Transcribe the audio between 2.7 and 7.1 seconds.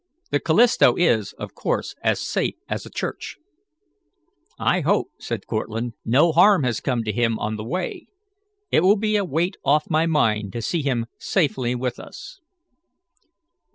a church." "I hope," said Cortlandt, "no harm has come